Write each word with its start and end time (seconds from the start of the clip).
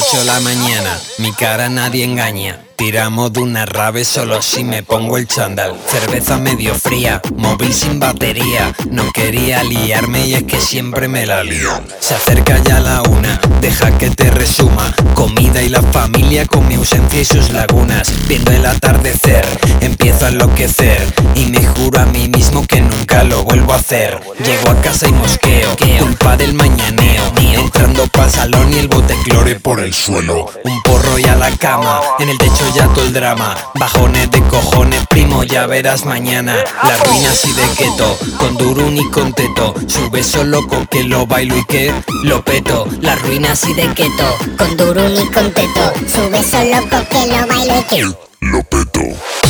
8 0.00 0.18
de 0.18 0.24
la 0.26 0.38
mañana, 0.40 1.00
mi 1.18 1.32
cara 1.32 1.68
nadie 1.68 2.04
engaña. 2.04 2.67
Tiramos 2.78 3.32
de 3.32 3.40
una 3.40 3.66
rave 3.66 4.04
solo 4.04 4.40
si 4.40 4.62
me 4.62 4.84
pongo 4.84 5.18
el 5.18 5.26
chándal. 5.26 5.76
Cerveza 5.88 6.38
medio 6.38 6.76
fría, 6.76 7.20
móvil 7.34 7.74
sin 7.74 7.98
batería. 7.98 8.72
No 8.88 9.10
quería 9.10 9.64
liarme 9.64 10.28
y 10.28 10.34
es 10.34 10.44
que 10.44 10.60
siempre 10.60 11.08
me 11.08 11.26
la 11.26 11.42
lío. 11.42 11.72
Se 11.98 12.14
acerca 12.14 12.62
ya 12.62 12.78
la 12.78 13.02
una, 13.02 13.40
deja 13.60 13.90
que 13.98 14.10
te 14.10 14.30
resuma. 14.30 14.94
Comida 15.14 15.60
y 15.60 15.70
la 15.70 15.82
familia 15.82 16.46
con 16.46 16.68
mi 16.68 16.76
ausencia 16.76 17.20
y 17.20 17.24
sus 17.24 17.50
lagunas. 17.50 18.12
Viendo 18.28 18.52
el 18.52 18.64
atardecer, 18.64 19.44
empiezo 19.80 20.26
a 20.26 20.28
enloquecer. 20.28 21.04
Y 21.34 21.46
me 21.46 21.66
juro 21.66 21.98
a 21.98 22.06
mí 22.06 22.28
mismo 22.28 22.64
que 22.64 22.80
nunca 22.80 23.24
lo 23.24 23.42
vuelvo 23.42 23.72
a 23.72 23.78
hacer. 23.78 24.20
Llego 24.44 24.70
a 24.70 24.80
casa 24.80 25.08
y 25.08 25.12
mosqueo, 25.12 25.76
culpa 25.98 26.36
del 26.36 26.54
mañaneo. 26.54 27.24
Entrando 27.54 28.06
pa' 28.06 28.28
salón 28.28 28.72
y 28.72 28.78
el 28.78 28.86
bote 28.86 29.16
clore 29.24 29.58
por 29.58 29.80
el 29.80 29.92
suelo. 29.92 30.48
Un 30.62 30.80
porro 30.82 31.18
y 31.18 31.24
a 31.24 31.34
la 31.34 31.50
cama, 31.56 32.00
en 32.20 32.28
el 32.28 32.38
techo 32.38 32.67
ya 32.74 32.86
todo 32.88 33.04
el 33.04 33.12
drama. 33.12 33.56
Bajones 33.74 34.30
de 34.30 34.42
cojones, 34.42 35.06
primo, 35.08 35.44
ya 35.44 35.66
verás 35.66 36.04
mañana. 36.04 36.56
Las 36.82 37.00
ruinas 37.00 37.44
y 37.44 37.52
de 37.52 37.68
keto, 37.76 38.18
con 38.38 38.56
durun 38.56 38.96
y 38.96 39.10
con 39.10 39.32
teto. 39.32 39.74
Sube 39.86 40.22
solo 40.22 40.66
con 40.66 40.86
que 40.86 41.04
lo 41.04 41.26
bailo 41.26 41.56
y 41.56 41.64
que 41.66 41.92
lo 42.24 42.42
peto. 42.42 42.86
Las 43.00 43.20
ruinas 43.22 43.62
y 43.68 43.74
de 43.74 43.92
keto, 43.94 44.36
con 44.56 44.76
durun 44.76 45.16
y 45.16 45.26
con 45.28 45.52
teto. 45.52 45.92
Sube 46.06 46.42
solo 46.42 46.88
con 46.88 47.06
que 47.06 47.26
lo 47.26 47.46
bailo 47.46 47.80
y 47.80 47.84
que 47.84 48.02
lo 48.40 48.62
peto. 48.64 49.47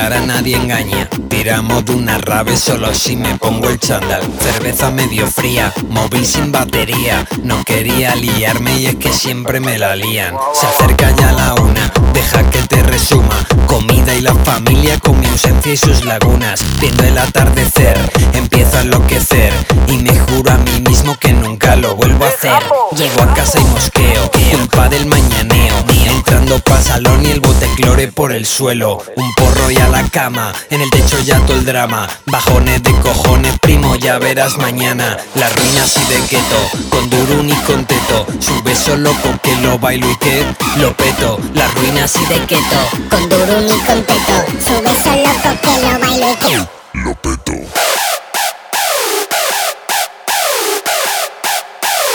Cara 0.00 0.20
nadie 0.20 0.54
engaña. 0.54 1.08
Tiramos 1.28 1.84
de 1.84 1.92
una 1.92 2.18
rave 2.18 2.56
solo 2.56 2.94
si 2.94 3.16
me 3.16 3.36
pongo 3.36 3.68
el 3.68 3.80
chándal. 3.80 4.22
Cerveza 4.40 4.92
medio 4.92 5.26
fría, 5.26 5.72
móvil 5.88 6.24
sin 6.24 6.52
batería. 6.52 7.26
No 7.42 7.64
quería 7.64 8.14
liarme 8.14 8.78
y 8.78 8.86
es 8.86 8.94
que 8.94 9.12
siempre 9.12 9.58
me 9.58 9.76
la 9.76 9.96
lían. 9.96 10.36
Se 10.54 10.66
acerca 10.66 11.10
ya 11.16 11.32
la 11.32 11.54
una, 11.54 11.92
deja 12.12 12.48
que 12.48 12.62
te 12.62 12.80
resuma. 12.84 13.44
Comida 13.66 14.14
y 14.14 14.20
la 14.20 14.34
familia 14.34 15.00
con 15.00 15.18
mi 15.18 15.26
ausencia 15.26 15.72
y 15.72 15.76
sus 15.76 16.04
lagunas. 16.04 16.60
Viendo 16.80 17.02
el 17.02 17.18
atardecer, 17.18 17.98
empiezo 18.34 18.78
a 18.78 18.82
enloquecer. 18.82 19.52
Y 19.88 19.96
me 19.96 20.16
juro 20.16 20.52
a 20.52 20.58
mí 20.58 20.80
mismo 20.88 21.16
que 21.18 21.32
nunca 21.32 21.74
lo 21.74 21.96
vuelvo 21.96 22.24
a 22.24 22.28
hacer. 22.28 22.62
Llego 22.96 23.22
a 23.22 23.34
casa 23.34 23.58
y 23.58 23.64
mosqueo, 23.64 24.30
culpa 24.52 24.88
del 24.88 25.06
mañaneo. 25.06 25.87
Entrando 26.08 26.58
pa' 26.60 26.80
salón 26.80 27.24
y 27.24 27.30
el 27.30 27.40
bote 27.40 27.68
clore 27.76 28.08
por 28.08 28.32
el 28.32 28.46
suelo. 28.46 28.98
Un 29.16 29.34
porro 29.34 29.70
y 29.70 29.76
a 29.76 29.88
la 29.88 30.02
cama, 30.08 30.54
en 30.70 30.80
el 30.80 30.90
techo 30.90 31.18
ya 31.20 31.38
todo 31.44 31.58
el 31.58 31.66
drama. 31.66 32.08
Bajones 32.24 32.82
de 32.82 32.92
cojones, 33.00 33.58
primo, 33.58 33.94
ya 33.96 34.18
verás 34.18 34.56
mañana. 34.56 35.18
Las 35.34 35.54
ruinas 35.54 35.94
y 35.96 36.12
de 36.12 36.20
keto, 36.26 36.88
con 36.88 37.10
durun 37.10 37.50
y 37.50 37.54
con 37.66 37.84
teto. 37.84 38.26
Sube 38.40 38.74
solo 38.74 39.14
porque 39.22 39.54
lo 39.56 39.78
bailo 39.78 40.10
y 40.10 40.16
que 40.16 40.44
lo 40.78 40.96
peto. 40.96 41.38
Las 41.52 41.74
ruinas 41.74 42.14
y 42.16 42.24
de 42.26 42.46
keto, 42.46 42.88
con 43.10 43.28
durun 43.28 43.66
y 43.66 43.80
con 43.80 44.02
teto. 44.04 44.44
Sube 44.66 45.02
solo 45.02 45.30
con 45.42 45.58
que 45.58 45.82
lo 45.82 45.98
bailo 45.98 46.30
y 46.30 46.36
que 46.36 46.68
Lo 46.94 47.14
peto. 47.16 47.52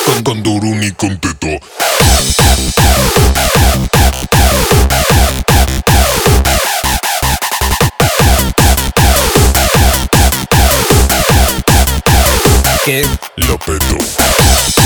Con, 0.05 0.23
con 0.23 0.43
durun 0.43 0.83
y 0.83 0.91
con 0.93 1.19
teto. 1.19 1.82
Que 12.83 13.07
Lo 13.37 13.57
peto. 13.57 14.82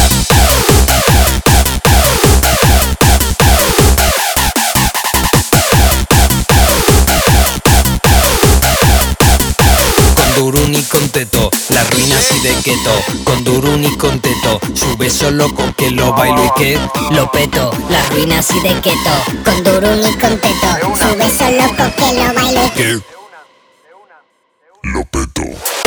De 12.48 12.62
keto, 12.62 12.92
con 13.26 13.44
durun 13.44 13.84
y 13.84 13.98
con 13.98 14.20
teto. 14.22 14.60
Sube 14.74 15.10
solo 15.10 15.54
con 15.54 15.74
que 15.74 15.92
lo 15.92 16.14
bailo 16.14 16.46
y 16.46 16.50
que 16.58 16.80
lo 17.12 17.30
peto. 17.32 17.72
Las 17.90 18.10
ruinas 18.10 18.50
y 18.52 18.60
de 18.62 18.74
keto, 18.80 19.12
con 19.44 19.64
durun 19.64 20.00
y 20.00 20.14
con 20.14 20.40
teto. 20.40 20.68
Sube 20.96 21.30
solo 21.30 21.68
con 21.76 21.92
que 21.92 22.14
lo 22.14 22.34
bailo 22.34 22.66
y 22.66 22.70
que. 22.70 23.00
Lo 24.84 25.04
peto. 25.06 25.87